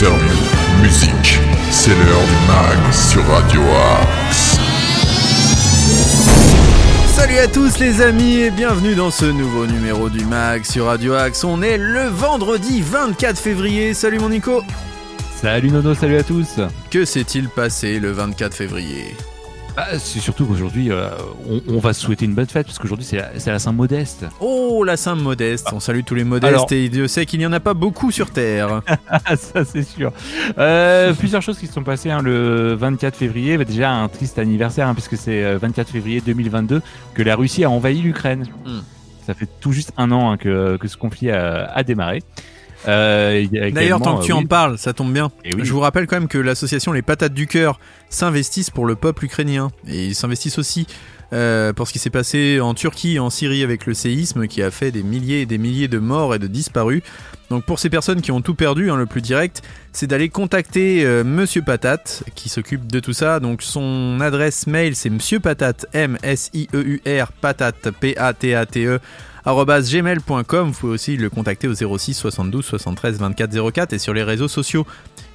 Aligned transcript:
interviews, 0.00 0.82
musique. 0.82 1.38
C'est 1.70 1.90
l'heure 1.90 2.24
du 2.24 2.46
mag 2.48 2.92
sur 2.92 3.22
Radio 3.26 3.60
Axe. 3.60 4.58
Salut 7.08 7.36
à 7.36 7.46
tous 7.46 7.78
les 7.78 8.00
amis 8.00 8.36
et 8.38 8.50
bienvenue 8.50 8.94
dans 8.94 9.10
ce 9.10 9.26
nouveau 9.26 9.66
numéro 9.66 10.08
du 10.08 10.24
mag 10.24 10.64
sur 10.64 10.86
Radio 10.86 11.12
Axe. 11.12 11.44
On 11.44 11.60
est 11.60 11.76
le 11.76 12.04
vendredi 12.04 12.80
24 12.80 13.38
février. 13.38 13.92
Salut 13.92 14.18
mon 14.18 14.30
Nico. 14.30 14.62
Salut 15.34 15.70
Nono, 15.70 15.92
salut 15.94 16.16
à 16.16 16.22
tous. 16.22 16.60
Que 16.90 17.04
s'est-il 17.04 17.50
passé 17.50 18.00
le 18.00 18.10
24 18.10 18.54
février? 18.54 19.14
Bah, 19.76 19.86
c'est 19.98 20.20
surtout 20.20 20.46
qu'aujourd'hui, 20.46 20.90
euh, 20.90 21.08
on, 21.68 21.78
va 21.78 21.92
se 21.92 22.00
souhaiter 22.02 22.24
une 22.24 22.34
bonne 22.34 22.46
fête, 22.46 22.66
parce 22.66 22.78
qu'aujourd'hui, 22.78 23.06
c'est 23.06 23.50
la, 23.50 23.58
Saint-Modeste. 23.58 24.26
Oh, 24.40 24.84
la 24.84 24.96
Saint-Modeste. 24.96 25.68
On 25.72 25.80
salue 25.80 26.00
tous 26.04 26.14
les 26.14 26.24
modestes 26.24 26.72
et 26.72 26.88
Dieu 26.88 27.08
sait 27.08 27.26
qu'il 27.26 27.38
n'y 27.38 27.46
en 27.46 27.52
a 27.52 27.60
pas 27.60 27.74
beaucoup 27.74 28.10
sur 28.10 28.30
Terre. 28.30 28.82
Ça, 29.36 29.64
c'est 29.64 29.82
sûr. 29.82 30.12
Euh, 30.58 31.12
plusieurs 31.14 31.42
choses 31.42 31.58
qui 31.58 31.66
se 31.66 31.72
sont 31.72 31.82
passées 31.82 32.10
hein, 32.10 32.22
le 32.22 32.74
24 32.74 33.16
février. 33.16 33.56
Bah, 33.58 33.64
déjà, 33.64 33.90
un 33.92 34.08
triste 34.08 34.38
anniversaire, 34.38 34.88
hein, 34.88 34.94
puisque 34.94 35.16
c'est 35.16 35.54
24 35.56 35.88
euh, 35.88 35.92
février 35.92 36.20
2022 36.20 36.82
que 37.14 37.22
la 37.22 37.36
Russie 37.36 37.64
a 37.64 37.70
envahi 37.70 38.00
l'Ukraine. 38.00 38.46
Hmm. 38.64 38.80
Ça 39.26 39.34
fait 39.34 39.48
tout 39.60 39.72
juste 39.72 39.92
un 39.96 40.10
an 40.10 40.32
hein, 40.32 40.36
que, 40.36 40.78
ce 40.84 40.96
conflit 40.96 41.30
a 41.30 41.82
démarré. 41.84 42.22
Euh, 42.88 43.46
D'ailleurs, 43.72 44.00
tant 44.00 44.18
que 44.18 44.24
tu 44.24 44.32
en 44.32 44.44
parles, 44.44 44.78
ça 44.78 44.92
tombe 44.92 45.12
bien. 45.12 45.30
Eh 45.44 45.50
Je 45.62 45.72
vous 45.72 45.80
rappelle 45.80 46.06
quand 46.06 46.16
même 46.16 46.28
que 46.28 46.38
l'association 46.38 46.92
Les 46.92 47.02
Patates 47.02 47.34
du 47.34 47.46
Cœur 47.46 47.78
s'investissent 48.08 48.70
pour 48.70 48.86
le 48.86 48.94
peuple 48.94 49.24
ukrainien. 49.24 49.70
Et 49.86 50.06
ils 50.06 50.14
s'investissent 50.14 50.58
aussi 50.58 50.86
euh, 51.32 51.72
pour 51.72 51.86
ce 51.86 51.92
qui 51.92 52.00
s'est 52.00 52.10
passé 52.10 52.58
en 52.60 52.74
Turquie 52.74 53.14
et 53.14 53.18
en 53.20 53.30
Syrie 53.30 53.62
avec 53.62 53.86
le 53.86 53.94
séisme 53.94 54.48
qui 54.48 54.62
a 54.62 54.70
fait 54.72 54.90
des 54.90 55.04
milliers 55.04 55.42
et 55.42 55.46
des 55.46 55.58
milliers 55.58 55.86
de 55.86 55.98
morts 55.98 56.34
et 56.34 56.40
de 56.40 56.48
disparus. 56.48 57.02
Donc 57.50 57.64
pour 57.64 57.78
ces 57.78 57.88
personnes 57.88 58.20
qui 58.20 58.32
ont 58.32 58.40
tout 58.40 58.54
perdu, 58.54 58.90
hein, 58.90 58.96
le 58.96 59.06
plus 59.06 59.20
direct, 59.20 59.62
c'est 59.92 60.08
d'aller 60.08 60.28
contacter 60.28 61.04
euh, 61.04 61.22
Monsieur 61.22 61.62
Patate 61.62 62.24
qui 62.34 62.48
s'occupe 62.48 62.90
de 62.90 62.98
tout 62.98 63.12
ça. 63.12 63.38
Donc 63.38 63.62
son 63.62 64.20
adresse 64.20 64.66
mail 64.66 64.96
c'est 64.96 65.10
Monsieur 65.10 65.38
Patate, 65.38 65.86
M-S-I-E-U-R, 65.92 67.32
patate, 67.40 67.90
P-A-T-A-T-E, 68.00 69.00
gmail.com. 69.44 70.70
Vous 70.70 70.78
pouvez 70.78 70.92
aussi 70.92 71.16
le 71.16 71.30
contacter 71.30 71.68
au 71.68 71.74
06 71.74 72.14
72 72.14 72.64
73 72.64 73.18
24 73.18 73.70
04 73.70 73.92
et 73.92 73.98
sur 73.98 74.14
les 74.14 74.22
réseaux 74.22 74.48
sociaux. 74.48 74.86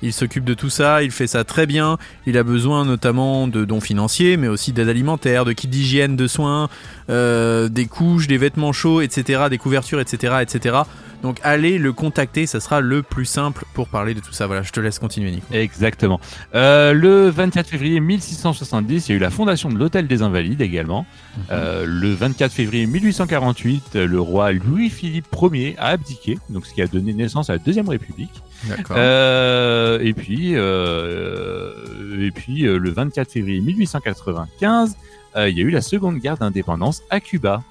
Il 0.02 0.14
s'occupe 0.14 0.44
de 0.44 0.54
tout 0.54 0.70
ça, 0.70 1.04
il 1.04 1.12
fait 1.12 1.28
ça 1.28 1.44
très 1.44 1.66
bien. 1.66 1.98
Il 2.26 2.38
a 2.38 2.44
besoin 2.44 2.86
notamment 2.86 3.48
de 3.48 3.66
dons 3.66 3.82
financiers, 3.82 4.38
mais 4.38 4.48
aussi 4.48 4.74
d'aide 4.74 4.90
alimentaire, 4.90 5.46
de 5.46 5.54
kits 5.54 5.68
d'hygiène, 5.68 6.16
de 6.16 6.28
soins, 6.28 6.70
euh, 7.10 7.70
des 7.70 7.86
couches, 7.86 8.28
des 8.28 8.38
vêtements 8.38 8.74
chauds, 8.74 9.02
etc., 9.02 9.44
des 9.50 9.58
couvertures, 9.58 10.00
etc., 10.00 10.36
etc. 10.42 10.76
Donc 11.26 11.40
allez 11.42 11.80
le 11.80 11.92
contacter, 11.92 12.46
ça 12.46 12.60
sera 12.60 12.82
le 12.82 13.02
plus 13.02 13.26
simple 13.26 13.66
pour 13.74 13.88
parler 13.88 14.14
de 14.14 14.20
tout 14.20 14.32
ça. 14.32 14.46
Voilà, 14.46 14.62
je 14.62 14.72
te 14.72 14.80
laisse 14.80 15.00
continuer 15.00 15.32
Nico. 15.32 15.48
Exactement. 15.52 16.20
Euh, 16.54 16.94
le 16.94 17.30
24 17.30 17.68
février 17.68 18.00
1670, 18.00 19.08
il 19.08 19.12
y 19.12 19.16
a 19.16 19.18
eu 19.18 19.20
la 19.20 19.32
fondation 19.32 19.70
de 19.70 19.76
l'Hôtel 19.80 20.06
des 20.06 20.22
Invalides 20.22 20.62
également. 20.62 21.08
Mhm. 21.36 21.44
Euh, 21.50 21.86
le 21.88 22.14
24 22.14 22.52
février 22.52 22.86
1848, 22.86 23.96
le 23.96 24.20
roi 24.20 24.52
Louis-Philippe 24.52 25.26
Ier 25.52 25.74
a 25.80 25.88
abdiqué, 25.88 26.38
donc 26.50 26.68
ce 26.68 26.76
qui 26.76 26.84
a 26.84 26.86
donné 26.86 27.12
naissance 27.12 27.50
à 27.50 27.54
la 27.54 27.60
Deuxième 27.60 27.90
République. 27.90 28.44
Euh, 28.92 29.98
et 30.04 30.14
puis, 30.14 30.52
et 30.52 32.32
puis 32.36 32.62
le 32.62 32.90
24 32.92 33.32
février 33.32 33.62
1895, 33.62 34.96
il 35.38 35.58
y 35.58 35.60
a 35.60 35.64
eu 35.64 35.72
la 35.72 35.82
Seconde 35.82 36.20
Guerre 36.20 36.38
d'indépendance 36.38 37.02
à 37.10 37.20
Cuba. 37.20 37.64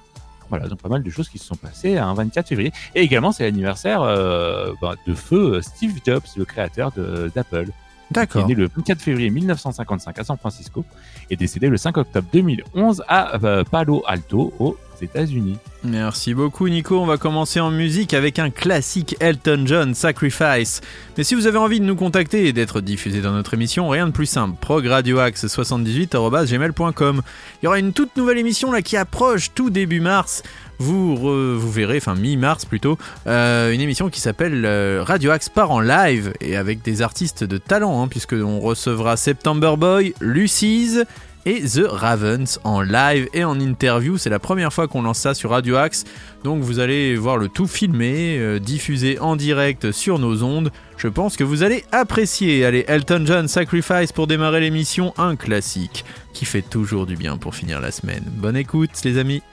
Voilà, 0.49 0.67
donc 0.67 0.79
pas 0.79 0.89
mal 0.89 1.03
de 1.03 1.09
choses 1.09 1.29
qui 1.29 1.37
se 1.37 1.45
sont 1.45 1.55
passées 1.55 1.97
un 1.97 2.13
24 2.13 2.47
février. 2.47 2.71
Et 2.93 3.01
également, 3.01 3.31
c'est 3.31 3.43
l'anniversaire 3.43 4.01
euh, 4.01 4.73
bah, 4.81 4.95
de 5.07 5.13
feu 5.13 5.61
Steve 5.61 5.99
Jobs, 6.05 6.23
le 6.37 6.45
créateur 6.45 6.91
d'Apple. 7.33 7.67
D'accord. 8.11 8.45
Qui 8.45 8.51
est 8.51 8.55
né 8.55 8.61
le 8.61 8.69
24 8.75 9.01
février 9.01 9.29
1955 9.29 10.19
à 10.19 10.23
San 10.23 10.37
Francisco 10.37 10.85
et 11.29 11.35
décédé 11.35 11.69
le 11.69 11.77
5 11.77 11.97
octobre 11.97 12.27
2011 12.31 13.03
à 13.07 13.43
euh, 13.43 13.63
Palo 13.63 14.03
Alto, 14.07 14.53
aux 14.59 14.77
États-Unis. 15.01 15.57
Merci 15.83 16.33
beaucoup 16.33 16.67
Nico, 16.67 16.99
on 16.99 17.05
va 17.05 17.17
commencer 17.17 17.59
en 17.59 17.69
musique 17.69 18.15
avec 18.15 18.39
un 18.39 18.49
classique 18.49 19.15
Elton 19.19 19.63
John, 19.65 19.93
Sacrifice. 19.93 20.81
Mais 21.17 21.23
si 21.23 21.35
vous 21.35 21.47
avez 21.47 21.57
envie 21.57 21.79
de 21.79 21.85
nous 21.85 21.95
contacter 21.95 22.47
et 22.47 22.53
d'être 22.53 22.81
diffusé 22.81 23.21
dans 23.21 23.33
notre 23.33 23.53
émission, 23.53 23.87
rien 23.89 24.07
de 24.07 24.11
plus 24.11 24.25
simple, 24.25 24.55
progradioaxe78.gmail.com. 24.59 27.21
Il 27.61 27.65
y 27.65 27.67
aura 27.67 27.77
une 27.79 27.93
toute 27.93 28.17
nouvelle 28.17 28.39
émission 28.39 28.71
là 28.71 28.81
qui 28.81 28.97
approche 28.97 29.53
tout 29.53 29.69
début 29.69 29.99
mars. 29.99 30.41
Vous, 30.79 31.71
verrez, 31.71 31.97
enfin 31.97 32.15
mi-mars 32.15 32.65
plutôt, 32.65 32.97
euh, 33.27 33.71
une 33.71 33.81
émission 33.81 34.09
qui 34.09 34.19
s'appelle 34.19 34.63
euh, 34.65 35.03
Radio 35.05 35.31
Axe 35.31 35.49
part 35.49 35.71
en 35.71 35.79
live 35.79 36.33
et 36.41 36.55
avec 36.55 36.81
des 36.81 37.01
artistes 37.01 37.43
de 37.43 37.57
talent, 37.57 38.03
hein, 38.03 38.07
puisque 38.07 38.33
on 38.33 38.59
recevra 38.59 39.17
September 39.17 39.75
Boy, 39.77 40.13
Lucy's, 40.19 41.05
et 41.45 41.61
The 41.61 41.85
Ravens 41.87 42.59
en 42.63 42.81
live 42.81 43.29
et 43.33 43.43
en 43.43 43.59
interview. 43.59 44.17
C'est 44.17 44.29
la 44.29 44.39
première 44.39 44.73
fois 44.73 44.87
qu'on 44.87 45.03
lance 45.03 45.19
ça 45.19 45.33
sur 45.33 45.51
Radio 45.51 45.75
Axe. 45.75 46.03
Donc 46.43 46.63
vous 46.63 46.79
allez 46.79 47.15
voir 47.15 47.37
le 47.37 47.49
tout 47.49 47.67
filmé, 47.67 48.37
euh, 48.39 48.59
diffusé 48.59 49.19
en 49.19 49.35
direct 49.35 49.91
sur 49.91 50.19
nos 50.19 50.43
ondes. 50.43 50.71
Je 50.97 51.07
pense 51.07 51.37
que 51.37 51.43
vous 51.43 51.63
allez 51.63 51.83
apprécier. 51.91 52.65
Allez, 52.65 52.83
Elton 52.87 53.23
John 53.25 53.47
Sacrifice 53.47 54.11
pour 54.11 54.27
démarrer 54.27 54.59
l'émission, 54.59 55.13
un 55.17 55.35
classique 55.35 56.03
qui 56.33 56.45
fait 56.45 56.63
toujours 56.63 57.05
du 57.05 57.15
bien 57.15 57.37
pour 57.37 57.53
finir 57.53 57.79
la 57.79 57.91
semaine. 57.91 58.23
Bonne 58.25 58.57
écoute 58.57 58.89
les 59.03 59.17
amis. 59.17 59.43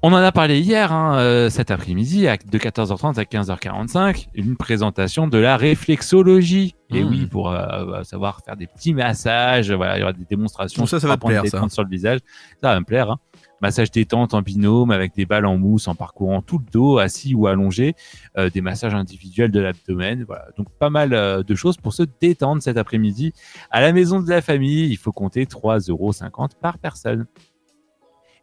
On 0.02 0.12
en 0.12 0.16
a 0.16 0.32
parlé 0.32 0.58
hier, 0.58 0.92
hein, 0.92 1.18
euh, 1.18 1.50
cet 1.50 1.70
après-midi, 1.70 2.22
de 2.22 2.58
14h30 2.58 3.20
à 3.20 3.22
15h45, 3.22 4.26
une 4.34 4.56
présentation 4.56 5.28
de 5.28 5.38
la 5.38 5.56
réflexologie. 5.56 6.74
Et 6.90 7.04
hmm. 7.04 7.08
oui, 7.08 7.26
pour 7.26 7.52
euh, 7.52 8.02
savoir 8.02 8.40
faire 8.44 8.56
des 8.56 8.66
petits 8.66 8.92
massages, 8.92 9.70
voilà, 9.70 9.98
il 9.98 10.00
y 10.00 10.02
aura 10.02 10.12
des 10.12 10.24
démonstrations. 10.28 10.84
ça, 10.84 10.98
ça 10.98 11.06
va 11.06 11.16
te 11.16 11.24
plaire, 11.24 11.46
ça. 11.46 11.64
Sur 11.68 11.84
le 11.84 11.90
visage, 11.90 12.18
ça 12.60 12.72
va 12.72 12.80
me 12.80 12.84
plaire. 12.84 13.12
Hein 13.12 13.18
massage 13.64 13.90
détente 13.90 14.34
en 14.34 14.42
binôme 14.42 14.90
avec 14.90 15.14
des 15.14 15.24
balles 15.24 15.46
en 15.46 15.56
mousse 15.56 15.88
en 15.88 15.94
parcourant 15.94 16.42
tout 16.42 16.58
le 16.58 16.70
dos, 16.70 16.98
assis 16.98 17.34
ou 17.34 17.46
allongé, 17.46 17.94
euh, 18.36 18.50
des 18.50 18.60
massages 18.60 18.94
individuels 18.94 19.50
de 19.50 19.58
l'abdomen. 19.58 20.24
Voilà, 20.26 20.48
donc 20.58 20.68
pas 20.78 20.90
mal 20.90 21.14
euh, 21.14 21.42
de 21.42 21.54
choses 21.54 21.78
pour 21.78 21.94
se 21.94 22.02
détendre 22.20 22.62
cet 22.62 22.76
après-midi. 22.76 23.32
À 23.70 23.80
la 23.80 23.94
maison 23.94 24.20
de 24.20 24.28
la 24.28 24.42
famille, 24.42 24.90
il 24.90 24.98
faut 24.98 25.12
compter 25.12 25.46
3,50 25.46 25.90
euros 25.90 26.12
par 26.60 26.76
personne. 26.78 27.24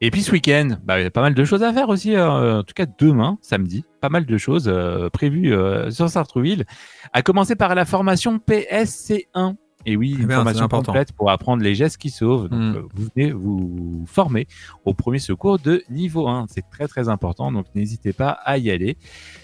Et 0.03 0.09
puis 0.09 0.23
ce 0.23 0.31
week-end, 0.31 0.77
bah, 0.83 0.99
il 0.99 1.03
y 1.03 1.05
a 1.05 1.11
pas 1.11 1.21
mal 1.21 1.35
de 1.35 1.45
choses 1.45 1.61
à 1.61 1.71
faire 1.71 1.89
aussi. 1.89 2.15
Hein. 2.15 2.59
en 2.59 2.63
tout 2.63 2.73
cas, 2.73 2.87
demain, 2.97 3.37
samedi, 3.41 3.85
pas 4.01 4.09
mal 4.09 4.25
de 4.25 4.37
choses 4.39 4.67
euh, 4.67 5.09
prévues 5.09 5.53
sur 5.91 6.09
Sartrouville. 6.09 6.65
À 7.13 7.21
commencer 7.21 7.55
par 7.55 7.75
la 7.75 7.85
formation 7.85 8.39
PSC1 8.39 9.55
Et 9.85 9.95
oui, 9.95 10.15
une 10.17 10.29
formation 10.29 10.67
complète 10.67 11.11
pour 11.13 11.31
apprendre 11.31 11.63
les 11.63 11.75
gestes 11.75 11.97
qui 11.97 12.09
sauvent. 12.09 12.49
Donc, 12.49 12.59
hmm. 12.59 12.75
euh, 12.75 12.81
vous 12.93 13.07
venez 13.15 13.31
vous 13.31 14.03
former 14.07 14.47
au 14.85 14.93
premier 14.93 15.19
secours 15.19 15.59
de 15.59 15.83
niveau 15.89 16.27
1. 16.27 16.45
C'est 16.49 16.69
très 16.69 16.87
très 16.87 17.09
important, 17.09 17.51
donc 17.51 17.65
n'hésitez 17.75 18.13
pas 18.13 18.29
à 18.29 18.57
y 18.57 18.69
aller. 18.69 18.97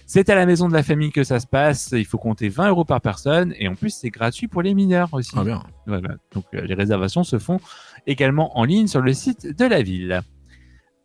C'est 0.06 0.30
à 0.30 0.36
la 0.36 0.46
maison 0.46 0.68
de 0.68 0.74
la 0.74 0.84
famille 0.84 1.12
que 1.12 1.24
ça 1.24 1.40
se 1.40 1.48
passe. 1.48 1.90
Il 1.94 2.06
faut 2.06 2.18
compter 2.18 2.50
20 2.50 2.70
euros 2.70 2.86
par 2.86 3.02
personne 3.02 3.54
et 3.58 3.68
en 3.68 3.76
plus 3.76 3.90
c'est 3.90 4.10
gratuit 4.10 4.48
pour 4.48 4.62
les 4.62 4.74
mineurs 4.74 5.10
aussi. 5.14 5.36
Ah 5.36 5.44
bien. 5.44 5.64
Voilà. 5.86 6.16
Donc 6.34 6.46
euh, 6.54 6.62
les 6.62 6.74
réservations 6.74 7.24
se 7.24 7.40
font 7.40 7.60
également 8.06 8.58
en 8.58 8.64
ligne 8.64 8.88
sur 8.88 9.02
le 9.02 9.14
site 9.14 9.58
de 9.58 9.66
la 9.66 9.82
ville. 9.82 10.22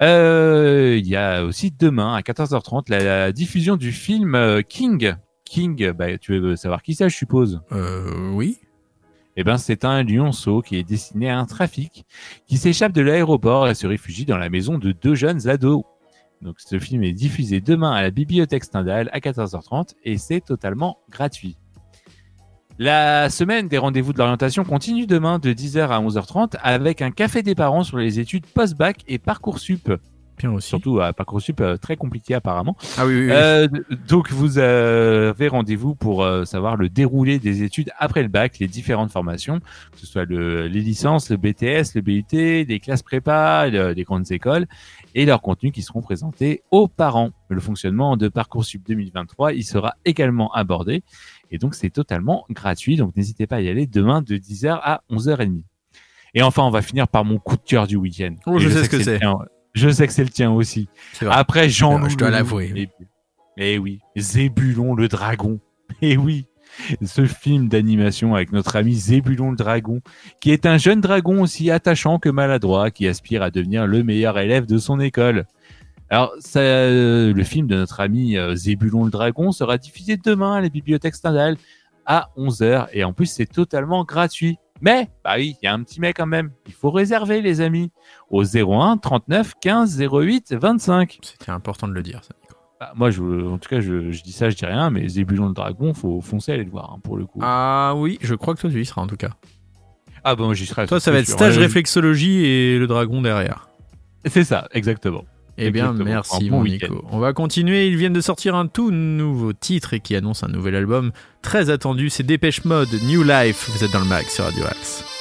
Euh, 0.02 0.96
il 0.98 1.06
y 1.06 1.16
a 1.16 1.44
aussi 1.44 1.72
demain 1.78 2.14
à 2.14 2.20
14h30 2.20 2.90
la, 2.90 3.32
diffusion 3.32 3.76
du 3.76 3.92
film 3.92 4.62
King. 4.68 5.14
King, 5.44 5.92
bah, 5.92 6.18
tu 6.18 6.38
veux 6.38 6.56
savoir 6.56 6.82
qui 6.82 6.94
c'est, 6.94 7.08
je 7.08 7.16
suppose? 7.16 7.60
Euh, 7.72 8.30
oui 8.32 8.58
eh 9.36 9.44
ben, 9.44 9.56
c'est 9.56 9.84
un 9.84 10.02
lionceau 10.02 10.60
qui 10.60 10.76
est 10.76 10.82
destiné 10.82 11.30
à 11.30 11.38
un 11.38 11.46
trafic 11.46 12.04
qui 12.46 12.56
s'échappe 12.56 12.92
de 12.92 13.00
l'aéroport 13.00 13.68
et 13.68 13.74
se 13.74 13.86
réfugie 13.86 14.26
dans 14.26 14.36
la 14.36 14.50
maison 14.50 14.78
de 14.78 14.92
deux 14.92 15.14
jeunes 15.14 15.48
ados. 15.48 15.84
Donc, 16.42 16.56
ce 16.58 16.78
film 16.78 17.04
est 17.04 17.12
diffusé 17.12 17.60
demain 17.60 17.92
à 17.92 18.02
la 18.02 18.10
bibliothèque 18.10 18.64
Stendhal 18.64 19.08
à 19.12 19.20
14h30 19.20 19.94
et 20.04 20.18
c'est 20.18 20.40
totalement 20.40 20.98
gratuit. 21.10 21.56
La 22.78 23.30
semaine 23.30 23.68
des 23.68 23.78
rendez-vous 23.78 24.12
de 24.12 24.18
l'orientation 24.18 24.64
continue 24.64 25.06
demain 25.06 25.38
de 25.38 25.52
10h 25.52 25.88
à 25.88 26.00
11h30 26.00 26.56
avec 26.62 27.00
un 27.00 27.10
café 27.10 27.42
des 27.42 27.54
parents 27.54 27.84
sur 27.84 27.98
les 27.98 28.18
études 28.18 28.46
post-bac 28.46 29.04
et 29.08 29.18
Parcoursup. 29.18 29.92
Surtout 30.58 31.00
à 31.00 31.12
Parcoursup, 31.12 31.60
euh, 31.60 31.76
très 31.76 31.96
compliqué 31.96 32.34
apparemment. 32.34 32.76
Ah 32.98 33.06
oui, 33.06 33.14
oui, 33.14 33.28
euh, 33.30 33.68
donc 34.08 34.30
vous 34.32 34.58
avez 34.58 35.46
rendez-vous 35.46 35.94
pour 35.94 36.24
euh, 36.24 36.44
savoir 36.44 36.76
le 36.76 36.88
déroulé 36.88 37.38
des 37.38 37.62
études 37.62 37.90
après 37.98 38.22
le 38.22 38.28
bac, 38.28 38.58
les 38.58 38.66
différentes 38.66 39.12
formations, 39.12 39.60
que 39.60 39.98
ce 39.98 40.06
soit 40.06 40.24
le, 40.24 40.66
les 40.66 40.80
licences, 40.80 41.30
le 41.30 41.36
BTS, 41.36 41.94
le 41.94 42.00
BUT, 42.00 42.24
les 42.32 42.80
classes 42.80 43.02
prépa, 43.02 43.68
les 43.68 44.02
grandes 44.02 44.32
écoles, 44.32 44.66
et 45.14 45.24
leurs 45.26 45.42
contenus 45.42 45.72
qui 45.72 45.82
seront 45.82 46.02
présentés 46.02 46.62
aux 46.70 46.88
parents. 46.88 47.30
Le 47.48 47.60
fonctionnement 47.60 48.16
de 48.16 48.28
Parcoursup 48.28 48.82
2023, 48.86 49.52
il 49.52 49.62
sera 49.62 49.94
également 50.04 50.52
abordé, 50.52 51.04
et 51.52 51.58
donc 51.58 51.74
c'est 51.74 51.90
totalement 51.90 52.46
gratuit. 52.50 52.96
Donc 52.96 53.14
n'hésitez 53.16 53.46
pas 53.46 53.56
à 53.56 53.60
y 53.60 53.68
aller 53.68 53.86
demain 53.86 54.22
de 54.22 54.36
10h 54.36 54.80
à 54.82 55.02
11h30. 55.10 55.62
Et 56.34 56.42
enfin, 56.42 56.62
on 56.64 56.70
va 56.70 56.82
finir 56.82 57.08
par 57.08 57.24
mon 57.24 57.38
coup 57.38 57.56
de 57.56 57.62
cœur 57.62 57.86
du 57.86 57.96
week-end. 57.96 58.34
Oh, 58.46 58.58
je, 58.58 58.68
sais 58.68 58.84
ce 58.84 58.88
que 58.88 59.02
c'est. 59.02 59.20
Je 59.74 59.88
sais 59.88 60.06
que 60.06 60.12
c'est 60.12 60.24
le 60.24 60.30
tien 60.30 60.50
aussi. 60.50 60.88
Après, 61.30 61.68
Jean 61.68 62.08
Je 62.08 62.16
dois 62.16 62.30
l'avouer. 62.30 62.90
Eh 63.56 63.78
oui, 63.78 64.00
Zébulon 64.16 64.94
le 64.94 65.08
dragon. 65.08 65.60
Eh 66.00 66.16
oui, 66.16 66.46
ce 67.04 67.26
film 67.26 67.68
d'animation 67.68 68.34
avec 68.34 68.50
notre 68.50 68.76
ami 68.76 68.94
Zébulon 68.94 69.50
le 69.50 69.56
dragon, 69.56 70.00
qui 70.40 70.52
est 70.52 70.64
un 70.64 70.78
jeune 70.78 71.02
dragon 71.02 71.42
aussi 71.42 71.70
attachant 71.70 72.18
que 72.18 72.30
maladroit, 72.30 72.90
qui 72.90 73.06
aspire 73.06 73.42
à 73.42 73.50
devenir 73.50 73.86
le 73.86 74.02
meilleur 74.02 74.38
élève 74.38 74.64
de 74.64 74.78
son 74.78 75.00
école. 75.00 75.44
Alors, 76.08 76.32
ça, 76.40 76.60
euh, 76.60 77.32
le 77.32 77.44
film 77.44 77.66
de 77.66 77.76
notre 77.76 78.00
ami 78.00 78.36
euh, 78.36 78.54
Zébulon 78.54 79.04
le 79.04 79.10
dragon 79.10 79.52
sera 79.52 79.78
diffusé 79.78 80.16
demain 80.16 80.54
à 80.56 80.60
la 80.60 80.68
bibliothèque 80.68 81.14
Stendhal 81.14 81.56
à 82.06 82.30
11h 82.36 82.88
et 82.92 83.04
en 83.04 83.12
plus 83.12 83.26
c'est 83.26 83.46
totalement 83.46 84.04
gratuit. 84.04 84.58
Mais, 84.82 85.08
bah 85.24 85.34
oui, 85.36 85.56
il 85.62 85.64
y 85.64 85.68
a 85.68 85.72
un 85.72 85.82
petit 85.82 86.00
mais 86.00 86.12
quand 86.12 86.26
même. 86.26 86.50
Il 86.66 86.74
faut 86.74 86.90
réserver, 86.90 87.40
les 87.40 87.60
amis, 87.60 87.92
au 88.30 88.42
01 88.44 88.98
39 88.98 89.54
15 89.60 90.02
08 90.02 90.54
25. 90.54 91.20
C'était 91.22 91.52
important 91.52 91.86
de 91.86 91.92
le 91.92 92.02
dire, 92.02 92.20
ça, 92.24 92.34
Nico. 92.42 92.56
Bah, 92.80 92.92
moi, 92.96 93.10
je, 93.10 93.22
en 93.22 93.58
tout 93.58 93.68
cas, 93.68 93.80
je, 93.80 94.10
dis 94.22 94.32
ça, 94.32 94.50
je 94.50 94.56
dis 94.56 94.66
rien, 94.66 94.90
mais 94.90 95.06
Zébulon 95.06 95.46
le 95.46 95.54
Dragon, 95.54 95.94
faut 95.94 96.20
foncer 96.20 96.50
aller 96.50 96.64
le 96.64 96.70
voir, 96.70 96.92
hein, 96.92 97.00
pour 97.04 97.16
le 97.16 97.26
coup. 97.26 97.38
Ah 97.42 97.94
oui, 97.96 98.18
je 98.20 98.34
crois 98.34 98.56
que 98.56 98.60
toi, 98.60 98.70
tu 98.70 98.80
y 98.80 98.84
seras, 98.84 99.02
en 99.02 99.06
tout 99.06 99.16
cas. 99.16 99.30
Ah 100.24 100.34
bon, 100.34 100.52
j'y 100.52 100.66
serai. 100.66 100.88
Toi, 100.88 100.98
ça 100.98 101.12
va 101.12 101.18
être 101.18 101.28
stage 101.28 101.58
réflexologie 101.58 102.44
et 102.44 102.78
le 102.78 102.88
dragon 102.88 103.22
derrière. 103.22 103.68
C'est 104.26 104.44
ça, 104.44 104.66
exactement. 104.72 105.24
Eh 105.58 105.70
bien, 105.70 105.92
merci, 105.92 106.50
mon 106.50 106.64
Nico. 106.64 107.04
On 107.10 107.18
va 107.18 107.32
continuer. 107.32 107.86
Ils 107.88 107.96
viennent 107.96 108.12
de 108.12 108.20
sortir 108.20 108.54
un 108.54 108.66
tout 108.66 108.90
nouveau 108.90 109.52
titre 109.52 109.94
et 109.94 110.00
qui 110.00 110.16
annonce 110.16 110.42
un 110.44 110.48
nouvel 110.48 110.74
album 110.74 111.12
très 111.42 111.70
attendu. 111.70 112.10
C'est 112.10 112.22
Dépêche 112.22 112.64
Mode 112.64 112.92
New 113.06 113.22
Life. 113.22 113.70
Vous 113.70 113.84
êtes 113.84 113.92
dans 113.92 114.00
le 114.00 114.06
mag 114.06 114.24
sur 114.26 114.44
Radio 114.44 114.64
Axe. 114.64 115.11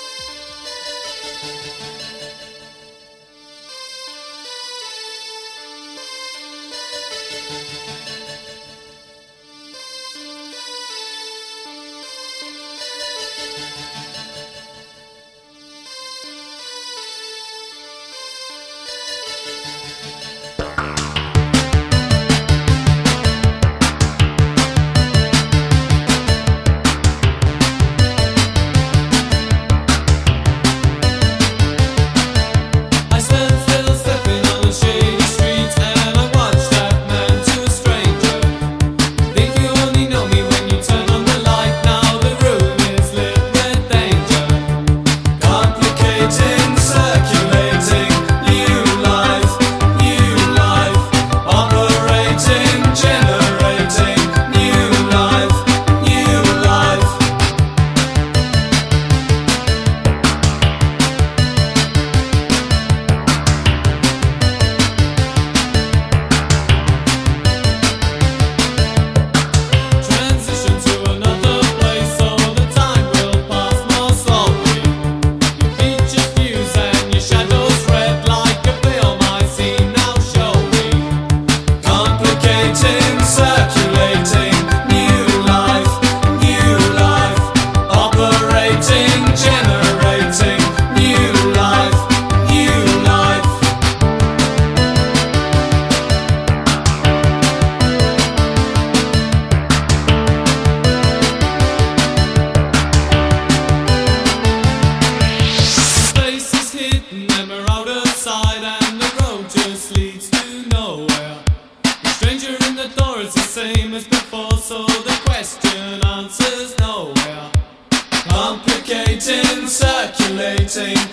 maintain 120.77 121.10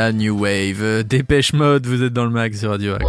la 0.00 0.12
New 0.14 0.34
Wave. 0.44 1.02
Dépêche 1.02 1.52
Mode, 1.52 1.86
vous 1.86 2.02
êtes 2.02 2.14
dans 2.14 2.24
le 2.24 2.30
mag 2.30 2.54
sur 2.54 2.70
Radio 2.70 2.94
Axe. 2.94 3.04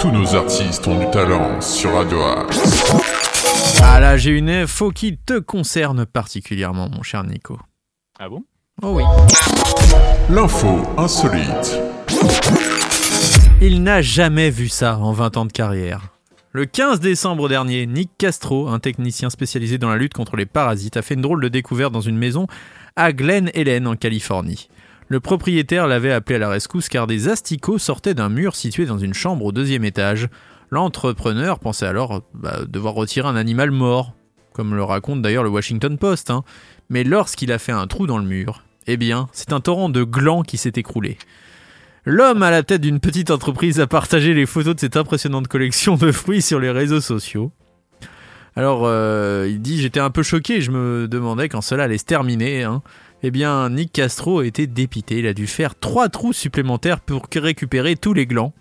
Tous 0.00 0.10
nos 0.10 0.34
artistes 0.34 0.88
ont 0.88 0.98
du 0.98 1.08
talent 1.12 1.60
sur 1.60 1.94
Radio 1.94 2.20
Axe. 2.20 2.92
Ah 3.80 4.00
là, 4.00 4.16
j'ai 4.16 4.30
une 4.32 4.50
info 4.50 4.90
qui 4.90 5.18
te 5.18 5.38
concerne 5.38 6.04
particulièrement, 6.04 6.88
mon 6.88 7.04
cher 7.04 7.22
Nico. 7.22 7.60
Ah 8.18 8.28
bon? 8.28 8.42
Oh 8.82 8.96
oui. 8.96 9.04
L'info 10.30 10.82
insolite. 10.98 11.80
Il 13.62 13.84
n'a 13.84 14.02
jamais 14.02 14.50
vu 14.50 14.68
ça 14.68 14.98
en 14.98 15.12
20 15.12 15.36
ans 15.36 15.46
de 15.46 15.52
carrière. 15.52 16.08
Le 16.50 16.64
15 16.64 16.98
décembre 16.98 17.48
dernier, 17.48 17.86
Nick 17.86 18.10
Castro, 18.18 18.66
un 18.66 18.80
technicien 18.80 19.30
spécialisé 19.30 19.78
dans 19.78 19.90
la 19.90 19.96
lutte 19.96 20.14
contre 20.14 20.34
les 20.34 20.46
parasites, 20.46 20.96
a 20.96 21.02
fait 21.02 21.14
une 21.14 21.20
drôle 21.20 21.42
de 21.42 21.48
découverte 21.48 21.92
dans 21.92 22.00
une 22.00 22.16
maison 22.16 22.48
à 22.96 23.12
Glen 23.12 23.50
Helen 23.52 23.86
en 23.86 23.94
Californie. 23.94 24.68
Le 25.08 25.20
propriétaire 25.20 25.86
l'avait 25.86 26.12
appelé 26.12 26.36
à 26.36 26.38
la 26.38 26.48
rescousse 26.48 26.88
car 26.88 27.06
des 27.06 27.28
asticots 27.28 27.78
sortaient 27.78 28.14
d'un 28.14 28.30
mur 28.30 28.56
situé 28.56 28.86
dans 28.86 28.98
une 28.98 29.14
chambre 29.14 29.44
au 29.44 29.52
deuxième 29.52 29.84
étage. 29.84 30.28
L'entrepreneur 30.70 31.60
pensait 31.60 31.86
alors 31.86 32.22
bah, 32.34 32.60
devoir 32.66 32.94
retirer 32.94 33.28
un 33.28 33.36
animal 33.36 33.70
mort, 33.70 34.14
comme 34.52 34.74
le 34.74 34.82
raconte 34.82 35.22
d'ailleurs 35.22 35.44
le 35.44 35.50
Washington 35.50 35.96
Post. 35.98 36.30
Hein. 36.30 36.42
Mais 36.88 37.04
lorsqu'il 37.04 37.52
a 37.52 37.58
fait 37.58 37.72
un 37.72 37.86
trou 37.86 38.06
dans 38.06 38.18
le 38.18 38.24
mur, 38.24 38.64
eh 38.86 38.96
bien, 38.96 39.28
c'est 39.32 39.52
un 39.52 39.60
torrent 39.60 39.90
de 39.90 40.02
glands 40.02 40.42
qui 40.42 40.56
s'est 40.56 40.72
écroulé. 40.74 41.18
L'homme 42.04 42.42
à 42.42 42.50
la 42.50 42.62
tête 42.62 42.80
d'une 42.80 43.00
petite 43.00 43.30
entreprise 43.30 43.78
a 43.78 43.86
partagé 43.86 44.32
les 44.32 44.46
photos 44.46 44.74
de 44.74 44.80
cette 44.80 44.96
impressionnante 44.96 45.48
collection 45.48 45.96
de 45.96 46.10
fruits 46.12 46.42
sur 46.42 46.60
les 46.60 46.70
réseaux 46.70 47.00
sociaux. 47.00 47.52
Alors, 48.56 48.82
euh, 48.84 49.46
il 49.48 49.60
dit 49.60 49.80
J'étais 49.80 50.00
un 50.00 50.10
peu 50.10 50.22
choqué, 50.22 50.62
je 50.62 50.70
me 50.70 51.06
demandais 51.08 51.48
quand 51.48 51.60
cela 51.60 51.84
allait 51.84 51.98
se 51.98 52.04
terminer. 52.04 52.62
Hein. 52.64 52.82
Eh 53.22 53.30
bien, 53.30 53.70
Nick 53.70 53.92
Castro 53.92 54.40
a 54.40 54.46
été 54.46 54.66
dépité. 54.66 55.18
Il 55.18 55.26
a 55.26 55.34
dû 55.34 55.46
faire 55.46 55.74
trois 55.74 56.08
trous 56.08 56.32
supplémentaires 56.32 57.00
pour 57.00 57.26
récupérer 57.34 57.96
tous 57.96 58.12
les 58.12 58.26
glands. 58.26 58.52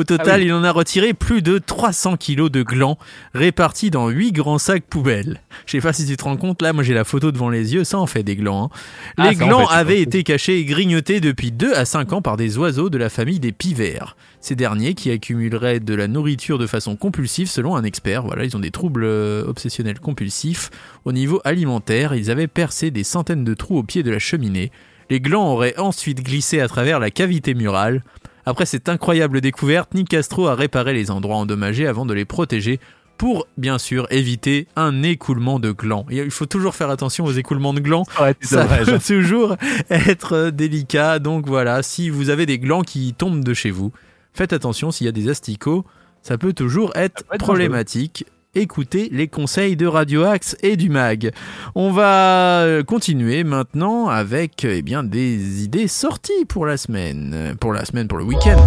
Au 0.00 0.04
total, 0.04 0.40
ah 0.40 0.42
il 0.42 0.50
en 0.54 0.64
a 0.64 0.72
retiré 0.72 1.12
plus 1.12 1.42
de 1.42 1.58
300 1.58 2.16
kilos 2.16 2.50
de 2.50 2.62
glands 2.62 2.96
répartis 3.34 3.90
dans 3.90 4.08
8 4.08 4.32
grands 4.32 4.56
sacs 4.56 4.84
poubelles. 4.84 5.42
Je 5.66 5.72
sais 5.72 5.82
pas 5.82 5.92
si 5.92 6.06
tu 6.06 6.16
te 6.16 6.24
rends 6.24 6.38
compte, 6.38 6.62
là, 6.62 6.72
moi 6.72 6.82
j'ai 6.82 6.94
la 6.94 7.04
photo 7.04 7.30
devant 7.32 7.50
les 7.50 7.74
yeux, 7.74 7.84
ça 7.84 7.98
en 7.98 8.06
fait 8.06 8.22
des 8.22 8.34
glands. 8.34 8.70
Hein. 8.72 8.78
Ah, 9.18 9.28
les 9.28 9.36
glands 9.36 9.66
avaient 9.66 10.00
été 10.00 10.22
cachés 10.22 10.58
et 10.58 10.64
grignotés 10.64 11.20
depuis 11.20 11.52
2 11.52 11.74
à 11.74 11.84
5 11.84 12.14
ans 12.14 12.22
par 12.22 12.38
des 12.38 12.56
oiseaux 12.56 12.88
de 12.88 12.96
la 12.96 13.10
famille 13.10 13.40
des 13.40 13.52
pivers. 13.52 14.16
Ces 14.40 14.54
derniers 14.54 14.94
qui 14.94 15.10
accumuleraient 15.10 15.80
de 15.80 15.94
la 15.94 16.08
nourriture 16.08 16.56
de 16.56 16.66
façon 16.66 16.96
compulsive 16.96 17.50
selon 17.50 17.76
un 17.76 17.84
expert. 17.84 18.22
Voilà, 18.22 18.44
ils 18.44 18.56
ont 18.56 18.60
des 18.60 18.70
troubles 18.70 19.04
euh, 19.04 19.44
obsessionnels 19.46 20.00
compulsifs. 20.00 20.70
Au 21.04 21.12
niveau 21.12 21.42
alimentaire, 21.44 22.14
ils 22.14 22.30
avaient 22.30 22.48
percé 22.48 22.90
des 22.90 23.04
centaines 23.04 23.44
de 23.44 23.52
trous 23.52 23.76
au 23.76 23.82
pied 23.82 24.02
de 24.02 24.10
la 24.10 24.18
cheminée. 24.18 24.72
Les 25.10 25.20
glands 25.20 25.52
auraient 25.52 25.76
ensuite 25.76 26.22
glissé 26.22 26.60
à 26.60 26.68
travers 26.68 27.00
la 27.00 27.10
cavité 27.10 27.52
murale. 27.52 28.02
Après 28.46 28.66
cette 28.66 28.88
incroyable 28.88 29.40
découverte, 29.40 29.94
Nick 29.94 30.08
Castro 30.08 30.48
a 30.48 30.54
réparé 30.54 30.92
les 30.92 31.10
endroits 31.10 31.36
endommagés 31.36 31.86
avant 31.86 32.06
de 32.06 32.14
les 32.14 32.24
protéger 32.24 32.80
pour 33.18 33.46
bien 33.58 33.76
sûr 33.76 34.06
éviter 34.10 34.66
un 34.76 35.02
écoulement 35.02 35.60
de 35.60 35.72
glands. 35.72 36.06
il 36.10 36.30
faut 36.30 36.46
toujours 36.46 36.74
faire 36.74 36.88
attention 36.88 37.26
aux 37.26 37.32
écoulements 37.32 37.74
de 37.74 37.80
glands. 37.80 38.04
ça 38.40 38.64
peut 38.86 38.98
toujours 38.98 39.56
être 39.90 40.48
délicat. 40.48 41.18
Donc 41.18 41.46
voilà, 41.46 41.82
si 41.82 42.08
vous 42.08 42.30
avez 42.30 42.46
des 42.46 42.58
glands 42.58 42.80
qui 42.80 43.12
tombent 43.12 43.44
de 43.44 43.52
chez 43.52 43.70
vous, 43.70 43.92
faites 44.32 44.54
attention 44.54 44.90
s'il 44.90 45.04
y 45.04 45.08
a 45.08 45.12
des 45.12 45.28
asticots, 45.28 45.84
ça 46.22 46.38
peut 46.38 46.54
toujours 46.54 46.96
être, 46.96 47.24
problématique. 47.38 48.24
Écoutez 48.56 49.08
les 49.12 49.28
conseils 49.28 49.76
de 49.76 49.86
Radio 49.86 50.24
Axe 50.24 50.56
et 50.64 50.76
du 50.76 50.90
MAG. 50.90 51.30
On 51.76 51.92
va 51.92 52.82
continuer 52.84 53.44
maintenant 53.44 54.08
avec 54.08 54.64
eh 54.64 54.82
bien, 54.82 55.04
des 55.04 55.62
idées 55.62 55.86
sorties 55.86 56.46
pour 56.48 56.66
la 56.66 56.76
semaine. 56.76 57.54
Pour 57.60 57.72
la 57.72 57.84
semaine, 57.84 58.08
pour 58.08 58.18
le 58.18 58.24
week-end. 58.24 58.58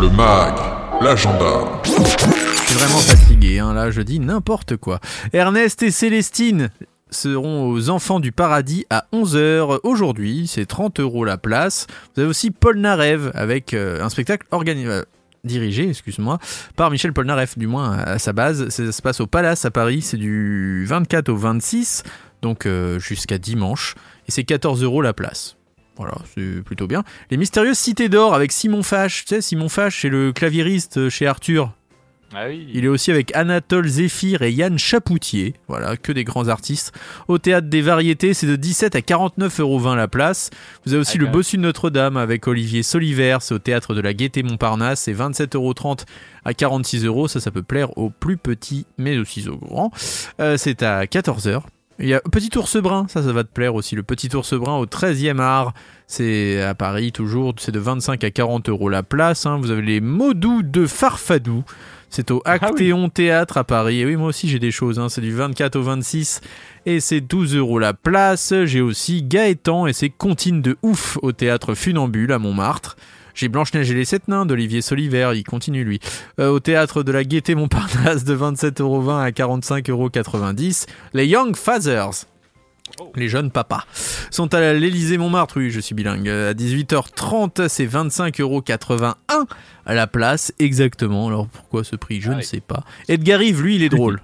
Le 0.00 0.08
MAG, 0.08 0.54
l'agenda. 1.02 1.82
Je 1.82 1.90
suis 1.90 2.74
vraiment 2.74 2.98
fatigué, 2.98 3.58
hein, 3.58 3.74
là 3.74 3.90
je 3.90 4.02
dis 4.02 4.20
n'importe 4.20 4.76
quoi. 4.76 5.00
Ernest 5.32 5.82
et 5.82 5.90
Célestine 5.90 6.70
seront 7.10 7.68
aux 7.68 7.90
Enfants 7.90 8.20
du 8.20 8.30
Paradis 8.30 8.86
à 8.90 9.06
11h 9.12 9.80
aujourd'hui, 9.82 10.46
c'est 10.46 10.66
30 10.66 11.00
euros 11.00 11.24
la 11.24 11.38
place. 11.38 11.88
Vous 12.14 12.20
avez 12.20 12.30
aussi 12.30 12.52
Paul 12.52 12.78
Narev 12.78 13.32
avec 13.34 13.74
euh, 13.74 14.00
un 14.00 14.10
spectacle 14.10 14.46
organisé 14.52 14.88
euh, 14.88 15.02
dirigé, 15.46 15.88
excuse-moi, 15.88 16.38
par 16.76 16.90
Michel 16.90 17.12
Polnareff, 17.12 17.56
du 17.56 17.66
moins 17.66 17.92
à 17.92 18.18
sa 18.18 18.32
base. 18.32 18.68
Ça 18.68 18.92
se 18.92 19.02
passe 19.02 19.20
au 19.20 19.26
Palace 19.26 19.64
à 19.64 19.70
Paris, 19.70 20.02
c'est 20.02 20.16
du 20.16 20.84
24 20.86 21.28
au 21.28 21.36
26, 21.36 22.02
donc 22.42 22.66
euh, 22.66 22.98
jusqu'à 22.98 23.38
dimanche, 23.38 23.94
et 24.28 24.32
c'est 24.32 24.44
14 24.44 24.82
euros 24.82 25.02
la 25.02 25.12
place. 25.12 25.56
Voilà, 25.96 26.14
c'est 26.34 26.62
plutôt 26.62 26.86
bien. 26.86 27.04
Les 27.30 27.38
mystérieuses 27.38 27.78
cités 27.78 28.10
d'or 28.10 28.34
avec 28.34 28.52
Simon 28.52 28.82
Fache. 28.82 29.24
Tu 29.24 29.34
sais, 29.34 29.40
Simon 29.40 29.70
Fache, 29.70 30.02
c'est 30.02 30.10
le 30.10 30.32
claviériste 30.32 31.08
chez 31.08 31.26
Arthur. 31.26 31.72
Ah 32.34 32.50
Il 32.50 32.84
est 32.84 32.88
aussi 32.88 33.10
avec 33.10 33.34
Anatole 33.36 33.86
Zéphir 33.86 34.42
et 34.42 34.50
Yann 34.50 34.78
Chapoutier. 34.78 35.54
Voilà, 35.68 35.96
que 35.96 36.12
des 36.12 36.24
grands 36.24 36.48
artistes. 36.48 36.92
Au 37.28 37.38
théâtre 37.38 37.68
des 37.68 37.82
variétés, 37.82 38.34
c'est 38.34 38.46
de 38.46 38.56
17 38.56 38.96
à 38.96 39.00
49,20 39.00 39.60
euros 39.60 39.94
la 39.94 40.08
place. 40.08 40.50
Vous 40.84 40.92
avez 40.92 41.00
aussi 41.00 41.18
le 41.18 41.26
Bossu 41.26 41.56
de 41.56 41.62
Notre-Dame 41.62 42.16
avec 42.16 42.46
Olivier 42.48 42.82
Soliver. 42.82 43.38
C'est 43.40 43.54
au 43.54 43.58
théâtre 43.58 43.94
de 43.94 44.00
la 44.00 44.12
Gaîté 44.12 44.42
Montparnasse. 44.42 45.02
C'est 45.02 45.12
27,30 45.12 45.56
euros 45.56 45.74
à 46.44 46.54
46 46.54 47.04
euros. 47.04 47.28
Ça, 47.28 47.40
ça 47.40 47.50
peut 47.50 47.62
plaire 47.62 47.96
aux 47.96 48.10
plus 48.10 48.36
petits, 48.36 48.86
mais 48.98 49.18
aussi 49.18 49.48
aux 49.48 49.56
grands. 49.56 49.92
Euh, 50.40 50.56
c'est 50.56 50.82
à 50.82 51.04
14h. 51.04 51.62
Il 51.98 52.08
y 52.08 52.14
a 52.14 52.20
Petit 52.20 52.56
Ours 52.58 52.76
Brun, 52.76 53.06
ça, 53.08 53.22
ça 53.22 53.32
va 53.32 53.42
te 53.42 53.48
plaire 53.48 53.74
aussi. 53.74 53.96
Le 53.96 54.02
Petit 54.02 54.34
Ours 54.36 54.52
Brun 54.52 54.76
au 54.76 54.84
13e 54.84 55.40
art, 55.40 55.72
c'est 56.06 56.60
à 56.60 56.74
Paris 56.74 57.10
toujours, 57.10 57.54
c'est 57.58 57.72
de 57.72 57.78
25 57.78 58.22
à 58.22 58.30
40 58.30 58.68
euros 58.68 58.90
la 58.90 59.02
place. 59.02 59.46
Hein. 59.46 59.56
Vous 59.56 59.70
avez 59.70 59.80
les 59.80 60.02
Modou 60.02 60.62
de 60.62 60.86
Farfadou, 60.86 61.64
c'est 62.10 62.30
au 62.30 62.42
ah 62.44 62.52
Actéon 62.52 63.08
Théâtre 63.08 63.58
à 63.58 63.64
Paris. 63.64 64.00
Et 64.00 64.06
oui, 64.06 64.16
moi 64.16 64.28
aussi 64.28 64.48
j'ai 64.48 64.58
des 64.58 64.70
choses. 64.70 64.98
Hein. 64.98 65.08
C'est 65.08 65.20
du 65.20 65.32
24 65.32 65.76
au 65.76 65.82
26 65.82 66.40
et 66.86 67.00
c'est 67.00 67.20
12 67.20 67.56
euros 67.56 67.78
la 67.78 67.94
place. 67.94 68.54
J'ai 68.64 68.80
aussi 68.80 69.22
Gaëtan 69.22 69.86
et 69.86 69.92
ses 69.92 70.10
comptines 70.10 70.62
de 70.62 70.76
ouf 70.82 71.18
au 71.22 71.32
Théâtre 71.32 71.74
Funambule 71.74 72.32
à 72.32 72.38
Montmartre. 72.38 72.96
J'ai 73.34 73.48
Blanche-Neige 73.48 73.90
et 73.90 73.94
les 73.94 74.06
Sept 74.06 74.28
Nains 74.28 74.46
d'Olivier 74.46 74.80
Soliver, 74.80 75.32
il 75.34 75.44
continue 75.44 75.84
lui. 75.84 76.00
Euh, 76.40 76.48
au 76.48 76.58
théâtre 76.58 77.02
de 77.02 77.12
la 77.12 77.22
Gaîté 77.22 77.54
Montparnasse 77.54 78.24
de 78.24 78.34
27,20€ 78.34 79.20
à 79.20 79.30
45,90€. 79.30 80.86
Les 81.12 81.26
Young 81.26 81.54
Fathers. 81.54 82.24
Les 83.14 83.28
jeunes 83.28 83.50
papas 83.50 83.84
sont 84.30 84.54
à 84.54 84.72
l'Elysée 84.72 85.18
Montmartre, 85.18 85.58
oui, 85.58 85.70
je 85.70 85.80
suis 85.80 85.94
bilingue. 85.94 86.28
À 86.28 86.54
18h30, 86.54 87.68
c'est 87.68 87.86
25,81€ 87.86 89.14
à 89.86 89.94
la 89.94 90.06
place, 90.06 90.52
exactement. 90.58 91.28
Alors 91.28 91.46
pourquoi 91.48 91.84
ce 91.84 91.96
prix? 91.96 92.20
Je 92.20 92.32
ah 92.32 92.36
ne 92.36 92.42
sais 92.42 92.60
pas. 92.60 92.84
Edgar 93.08 93.42
Yves, 93.42 93.62
lui, 93.62 93.76
il 93.76 93.82
est 93.82 93.88
drôle. 93.90 94.20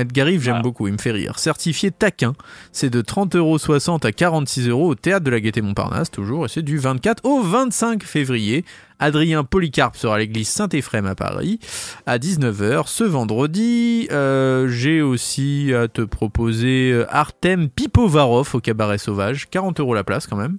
Edgar 0.00 0.28
Yves, 0.28 0.42
j'aime 0.42 0.62
beaucoup, 0.62 0.86
il 0.86 0.94
me 0.94 0.98
fait 0.98 1.10
rire. 1.10 1.38
Certifié 1.38 1.90
taquin, 1.90 2.34
c'est 2.72 2.90
de 2.90 3.02
30,60€ 3.02 4.06
à 4.06 4.10
46€ 4.10 4.70
au 4.70 4.94
théâtre 4.94 5.24
de 5.24 5.30
la 5.30 5.40
Gaîté 5.40 5.62
Montparnasse, 5.62 6.10
toujours, 6.10 6.46
et 6.46 6.48
c'est 6.48 6.62
du 6.62 6.78
24 6.78 7.24
au 7.24 7.42
25 7.42 8.02
février. 8.02 8.64
Adrien 8.98 9.44
Polycarpe 9.44 9.96
sera 9.96 10.16
à 10.16 10.18
l'église 10.18 10.48
Saint-Éphrem 10.48 11.06
à 11.06 11.14
Paris 11.14 11.58
à 12.04 12.18
19h 12.18 12.86
ce 12.86 13.04
vendredi. 13.04 14.08
Euh, 14.12 14.68
j'ai 14.68 15.00
aussi 15.00 15.72
à 15.74 15.88
te 15.88 16.02
proposer 16.02 16.92
euh, 16.92 17.06
Artem 17.08 17.70
Pipovarov 17.70 18.50
au 18.54 18.60
Cabaret 18.60 18.98
Sauvage, 18.98 19.48
40 19.48 19.80
euros 19.80 19.94
la 19.94 20.04
place 20.04 20.26
quand 20.26 20.36
même. 20.36 20.58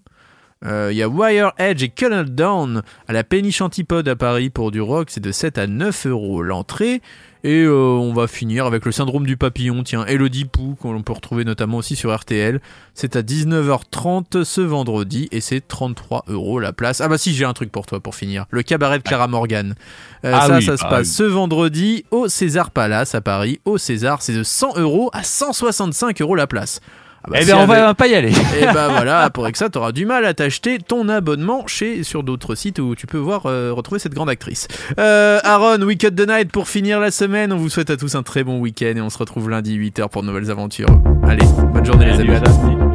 Euh, 0.64 0.90
il 0.92 0.98
y 0.98 1.02
a 1.02 1.10
Wire 1.10 1.54
Edge 1.58 1.82
et 1.84 1.90
Colonel 1.90 2.36
Down 2.36 2.84
à 3.08 3.14
la 3.14 3.24
Péniche 3.24 3.62
Antipode 3.62 4.08
à 4.08 4.16
Paris 4.16 4.52
pour 4.52 4.72
du 4.72 4.82
rock, 4.82 5.10
c'est 5.10 5.22
de 5.22 5.32
7 5.32 5.58
à 5.58 5.68
9 5.68 6.08
euros 6.08 6.44
l'entrée. 6.44 7.02
Et 7.44 7.64
euh, 7.64 7.74
on 7.74 8.14
va 8.14 8.28
finir 8.28 8.66
avec 8.66 8.86
le 8.86 8.92
syndrome 8.92 9.26
du 9.26 9.36
papillon, 9.36 9.84
tiens, 9.84 10.06
Elodie 10.06 10.46
Pou, 10.46 10.78
qu'on 10.80 11.02
peut 11.02 11.14
retrouver 11.14 11.44
notamment 11.44 11.78
aussi 11.78 11.96
sur 11.96 12.16
RTL. 12.16 12.62
C'est 12.94 13.16
à 13.16 13.22
19h30 13.22 14.44
ce 14.44 14.62
vendredi 14.62 15.28
et 15.32 15.42
c'est 15.42 15.68
33 15.68 16.26
euros 16.28 16.60
la 16.60 16.72
place. 16.72 17.02
Ah 17.02 17.08
bah 17.08 17.18
si, 17.18 17.34
j'ai 17.34 17.46
un 17.46 17.54
truc 17.54 17.72
pour 17.72 17.88
toi 17.88 18.00
pour 18.00 18.16
finir. 18.16 18.46
Le 18.52 18.62
cabaret 18.62 19.00
de 19.00 19.04
Clara 19.04 19.28
Morgan. 19.28 19.76
Euh, 20.24 20.32
ah 20.36 20.48
ça, 20.48 20.62
ça 20.62 20.78
se 20.78 20.86
ah 20.86 20.90
passe 20.90 21.10
ce 21.10 21.24
vendredi 21.24 22.06
au 22.12 22.28
César 22.28 22.70
Palace 22.70 23.16
à 23.16 23.22
Paris. 23.22 23.60
Au 23.66 23.80
César, 23.80 24.22
c'est 24.22 24.36
de 24.36 24.44
100 24.44 24.78
euros 24.78 25.10
à 25.14 25.24
165 25.24 26.22
euros 26.22 26.36
la 26.36 26.48
place. 26.48 26.80
Ah 27.24 27.30
bah, 27.30 27.38
eh 27.42 27.46
bien, 27.46 27.58
on 27.58 27.68
va 27.68 27.94
pas 27.94 28.08
y 28.08 28.16
aller. 28.16 28.32
Et 28.32 28.64
eh 28.64 28.66
bah 28.66 28.88
voilà, 28.92 29.30
pour 29.30 29.48
ça, 29.54 29.70
tu 29.70 29.78
auras 29.78 29.92
du 29.92 30.06
mal 30.06 30.26
à 30.26 30.34
t'acheter 30.34 30.80
ton 30.80 31.08
abonnement 31.08 31.68
chez 31.68 32.04
sur 32.04 32.24
d'autres 32.24 32.56
sites 32.56 32.80
où 32.80 32.96
tu 32.96 33.06
peux 33.06 33.18
voir 33.18 33.46
euh, 33.46 33.72
retrouver 33.72 34.00
cette 34.00 34.14
grande 34.14 34.30
actrice. 34.30 34.68
Euh, 35.00 35.40
Aaron, 35.44 35.82
We 35.84 35.98
Cut 35.98 36.12
the 36.12 36.28
Night 36.28 36.52
pour 36.52 36.68
finir 36.68 37.00
la 37.00 37.12
semaine. 37.12 37.54
On 37.54 37.58
vous 37.58 37.70
souhaite 37.70 37.90
à 37.92 37.98
tous 37.98 38.16
un 38.16 38.24
très 38.24 38.44
bon 38.44 38.60
week-end 38.60 38.94
et 38.96 39.02
on 39.02 39.10
se 39.10 39.18
retrouve 39.18 39.50
lundi 39.50 39.78
8h 39.78 40.10
pour 40.10 40.24
de 40.24 40.28
nouvelles 40.28 40.50
aventures. 40.50 40.90
Allez, 41.28 41.46
bonne 41.74 41.86
journée 41.86 42.06
les 42.06 42.20
amis. 42.20 42.91